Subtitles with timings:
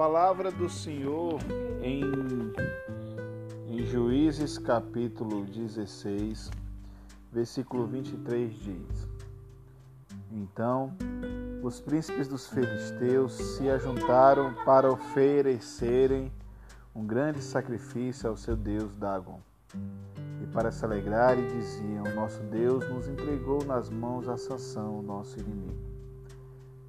[0.00, 1.38] palavra do Senhor
[1.82, 2.02] em,
[3.68, 6.50] em Juízes capítulo 16,
[7.30, 9.08] versículo 23 diz:
[10.32, 10.94] Então
[11.62, 16.32] os príncipes dos filisteus se ajuntaram para oferecerem
[16.94, 19.38] um grande sacrifício ao seu Deus Dagon.
[20.42, 25.90] E para se alegrarem diziam: Nosso Deus nos entregou nas mãos a Sansão, nosso inimigo.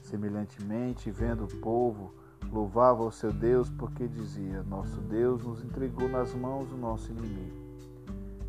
[0.00, 2.19] Semelhantemente, vendo o povo
[2.52, 7.56] Louvava o seu Deus porque dizia: Nosso Deus nos entregou nas mãos do nosso inimigo,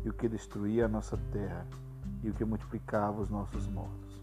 [0.04, 1.64] e o que destruía a nossa terra,
[2.20, 4.20] e o que multiplicava os nossos mortos.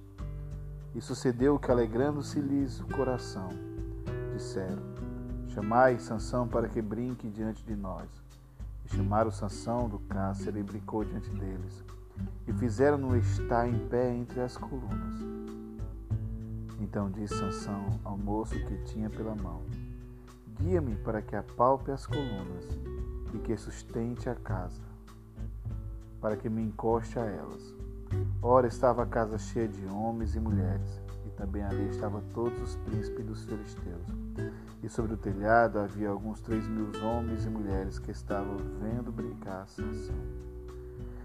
[0.94, 3.50] E sucedeu que, alegrando-se-lhes o coração,
[4.34, 4.84] disseram:
[5.48, 8.10] Chamai Sansão para que brinque diante de nós.
[8.86, 11.86] E chamaram Sansão do cárcere e brincou diante deles.
[12.46, 15.24] E fizeram-no estar em pé entre as colunas.
[16.80, 19.62] Então disse Sansão ao moço que tinha pela mão:
[20.60, 22.66] Guia-me para que apalpe as colunas
[23.34, 24.82] e que sustente a casa,
[26.22, 27.76] para que me encoste a elas.
[28.42, 32.76] Ora estava a casa cheia de homens e mulheres, e também ali estavam todos os
[32.78, 34.08] príncipes dos filisteus.
[34.82, 39.68] E sobre o telhado havia alguns três mil homens e mulheres que estavam vendo brincar
[39.68, 40.16] Sansão.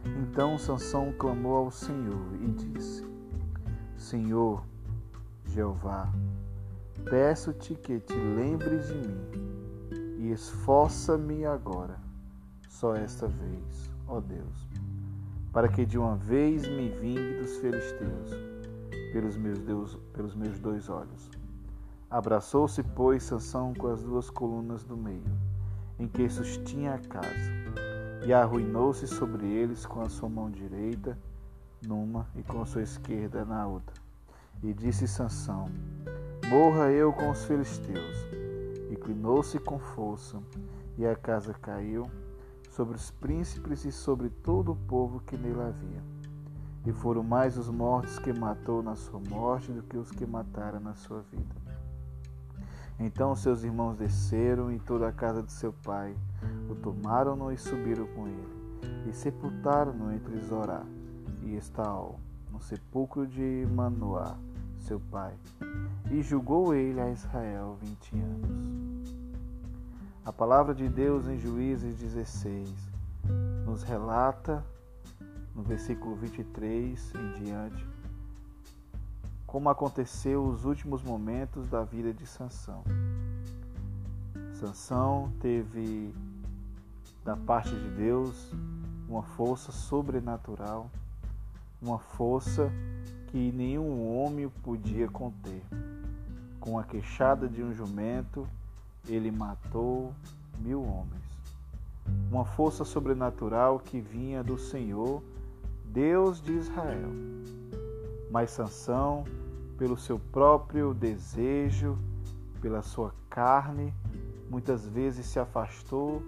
[0.05, 3.07] Então Sansão clamou ao Senhor e disse:
[3.97, 4.63] Senhor,
[5.55, 6.13] Jeová,
[7.09, 11.97] peço-te que te lembres de mim e esforça-me agora,
[12.69, 14.69] só esta vez, ó Deus,
[15.53, 18.31] para que de uma vez me vingue dos filisteus,
[19.13, 21.31] pelos meus, Deus, pelos meus dois olhos.
[22.11, 25.23] Abraçou-se, pois, Sansão com as duas colunas do meio,
[26.01, 27.53] em que sustinha a casa,
[28.27, 31.17] e arruinou-se sobre eles com a sua mão direita
[31.87, 34.04] numa e com a sua esquerda na outra.
[34.63, 35.69] E disse Sansão:
[36.49, 38.27] Morra eu com os filisteus.
[38.91, 40.41] Inclinou-se com força,
[40.97, 42.11] e a casa caiu
[42.71, 46.03] sobre os príncipes e sobre todo o povo que nele havia.
[46.87, 50.81] E foram mais os mortos que matou na sua morte do que os que mataram
[50.81, 51.55] na sua vida.
[52.99, 56.17] Então seus irmãos desceram e toda a casa de seu pai
[56.71, 60.85] o tomaram-no e subiram com ele, e sepultaram-no entre Zorá
[61.43, 62.21] e Estaol,
[62.55, 64.39] no sepulcro de Manoá
[64.79, 65.35] seu pai,
[66.11, 69.15] e julgou ele a Israel vinte anos.
[70.25, 72.71] A palavra de Deus em Juízes 16
[73.67, 74.65] nos relata,
[75.55, 77.87] no versículo 23 em diante,
[79.47, 82.85] como aconteceu os últimos momentos da vida de Sansão.
[84.53, 86.15] Sansão teve
[87.25, 88.53] da parte de Deus
[89.09, 90.91] uma força sobrenatural,
[91.85, 92.73] uma força
[93.27, 95.63] que nenhum homem podia conter.
[96.59, 98.49] Com a queixada de um jumento,
[99.07, 100.15] ele matou
[100.59, 101.23] mil homens.
[102.31, 105.23] Uma força sobrenatural que vinha do Senhor,
[105.85, 107.11] Deus de Israel.
[108.31, 109.25] Mas Sansão,
[109.77, 111.99] pelo seu próprio desejo,
[112.63, 113.93] pela sua carne,
[114.49, 116.23] muitas vezes se afastou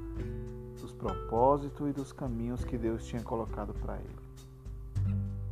[0.79, 4.26] dos propósitos e dos caminhos que Deus tinha colocado para ele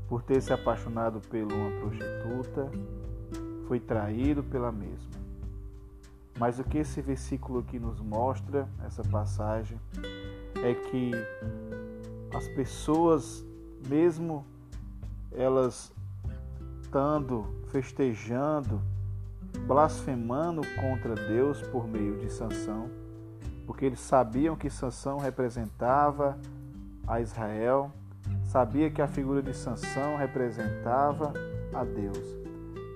[0.08, 2.70] por ter se apaixonado por uma prostituta,
[3.66, 5.24] foi traído pela mesma.
[6.38, 9.78] Mas o que esse versículo aqui nos mostra, essa passagem,
[10.62, 11.12] é que
[12.34, 13.44] as pessoas,
[13.88, 14.44] mesmo
[15.32, 15.92] elas
[16.82, 18.80] estando festejando,
[19.66, 22.90] blasfemando contra Deus por meio de Sansão,
[23.66, 26.38] porque eles sabiam que Sansão representava
[27.06, 27.90] a Israel,
[28.54, 31.32] Sabia que a figura de Sansão representava
[31.74, 32.24] a Deus.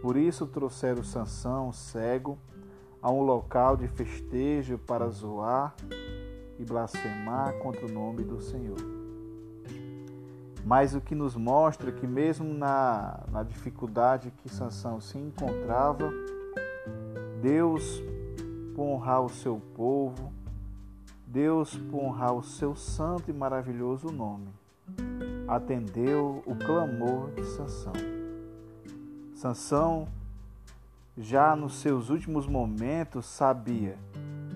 [0.01, 2.39] Por isso trouxeram Sansão, cego,
[3.03, 5.75] a um local de festejo para zoar
[6.61, 8.79] e blasfemar contra o nome do Senhor.
[10.65, 16.09] Mas o que nos mostra que mesmo na, na dificuldade que Sansão se encontrava,
[17.43, 18.01] Deus,
[18.77, 20.33] por honrar o seu povo,
[21.27, 24.47] Deus, por honrar o seu santo e maravilhoso nome,
[25.49, 27.93] atendeu o clamor de Sansão.
[29.35, 30.07] Sansão,
[31.17, 33.97] já nos seus últimos momentos, sabia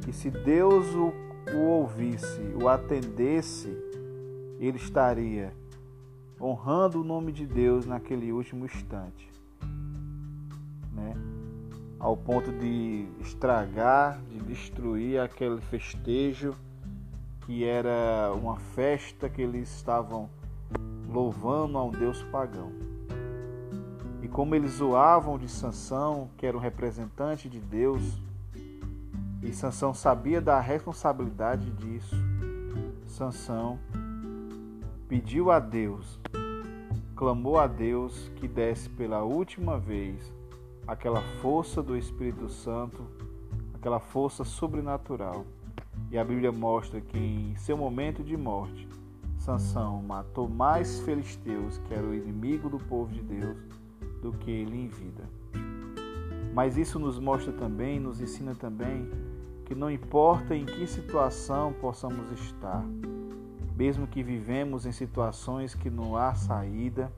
[0.05, 1.13] que se Deus o,
[1.55, 3.75] o ouvisse, o atendesse,
[4.61, 5.53] ele estaria
[6.39, 9.31] honrando o nome de Deus naquele último instante,
[10.93, 11.15] né?
[11.99, 16.55] Ao ponto de estragar, de destruir aquele festejo
[17.47, 20.29] que era uma festa que eles estavam
[21.13, 22.73] louvando a um deus pagão.
[24.23, 28.21] E como eles zoavam de Sansão, que era um representante de Deus,
[29.43, 32.15] E Sansão sabia da responsabilidade disso.
[33.09, 33.79] Sansão
[35.09, 36.21] pediu a Deus,
[37.17, 40.33] clamou a Deus que desse pela última vez
[40.87, 43.05] aquela força do Espírito Santo,
[43.75, 45.45] aquela força sobrenatural.
[46.11, 48.89] E a Bíblia mostra que em seu momento de morte,
[49.43, 53.57] Sansão matou mais filisteus, que era o inimigo do povo de Deus,
[54.23, 55.29] do que ele em vida.
[56.55, 59.11] Mas isso nos mostra também, nos ensina também,
[59.65, 62.85] que não importa em que situação possamos estar,
[63.77, 67.13] mesmo que vivemos em situações que não há saída,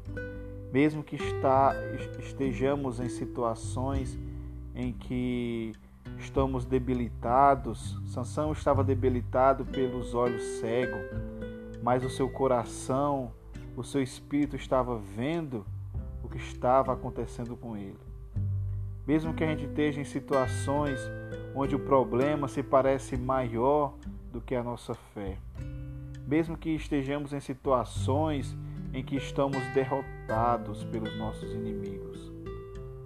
[0.73, 1.75] mesmo que está,
[2.21, 4.19] estejamos em situações
[4.75, 5.73] em que
[6.19, 11.03] estamos debilitados, Sansão estava debilitado pelos olhos cegos,
[11.85, 13.31] mas o seu coração,
[13.77, 15.67] o seu espírito estava vendo
[16.23, 18.01] o que estava acontecendo com ele.
[19.07, 20.99] Mesmo que a gente esteja em situações
[21.55, 23.93] onde o problema se parece maior
[24.33, 25.37] do que a nossa fé,
[26.27, 28.57] mesmo que estejamos em situações
[28.95, 32.33] em que estamos derrotados pelos nossos inimigos,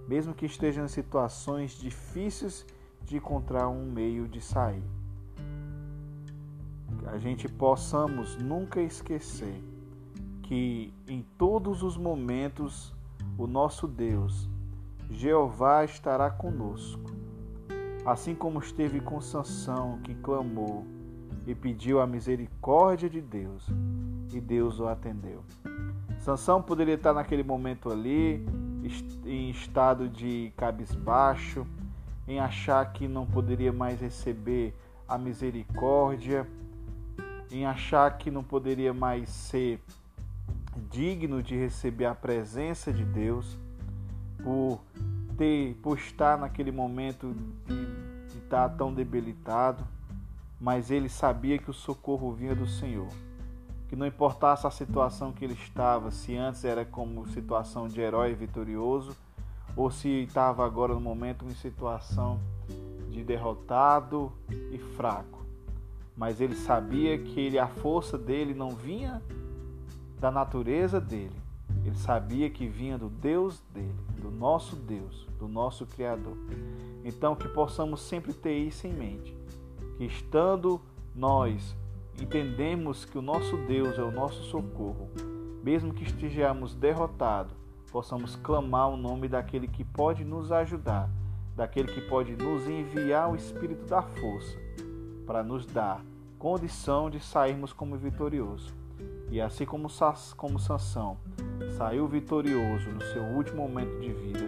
[0.07, 2.65] mesmo que estejam em situações difíceis
[3.03, 4.98] de encontrar um meio de sair
[7.13, 9.63] a gente possamos nunca esquecer
[10.43, 12.95] que em todos os momentos
[13.37, 14.49] o nosso Deus,
[15.11, 17.11] Jeová, estará conosco.
[18.05, 20.87] Assim como esteve com Sansão, que clamou
[21.47, 23.67] e pediu a misericórdia de Deus,
[24.33, 25.43] e Deus o atendeu.
[26.19, 28.47] Sansão poderia estar naquele momento ali,
[29.25, 31.67] em estado de cabisbaixo,
[32.27, 34.75] em achar que não poderia mais receber
[35.07, 36.47] a misericórdia,
[37.51, 39.81] em achar que não poderia mais ser
[40.91, 43.57] digno de receber a presença de Deus,
[44.43, 44.81] por
[45.37, 47.35] ter, por estar naquele momento
[47.67, 47.87] de,
[48.33, 49.85] de estar tão debilitado,
[50.61, 53.09] mas ele sabia que o socorro vinha do Senhor.
[53.89, 58.35] Que não importasse a situação que ele estava, se antes era como situação de herói
[58.35, 59.17] vitorioso,
[59.77, 62.39] ou se estava agora no momento em situação
[63.11, 64.33] de derrotado
[64.73, 65.38] e fraco
[66.19, 69.23] mas ele sabia que ele, a força dele não vinha
[70.19, 71.37] da natureza dele.
[71.85, 76.37] Ele sabia que vinha do Deus dele, do nosso Deus, do nosso Criador.
[77.05, 79.35] Então que possamos sempre ter isso em mente,
[79.97, 80.81] que estando
[81.15, 81.77] nós
[82.21, 85.09] entendemos que o nosso Deus é o nosso socorro,
[85.63, 87.55] mesmo que estejamos derrotados,
[87.93, 91.09] possamos clamar o nome daquele que pode nos ajudar,
[91.55, 94.59] daquele que pode nos enviar o espírito da força
[95.25, 96.03] para nos dar
[96.39, 98.73] condição de sairmos como vitorioso.
[99.31, 99.89] E assim como,
[100.37, 101.19] como Sansão
[101.77, 104.45] saiu vitorioso no seu último momento de vida,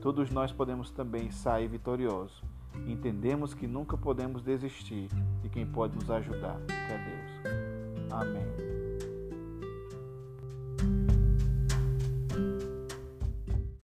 [0.00, 2.42] todos nós podemos também sair vitoriosos.
[2.86, 5.08] Entendemos que nunca podemos desistir
[5.42, 8.12] de quem pode nos ajudar, que é Deus.
[8.12, 8.69] Amém.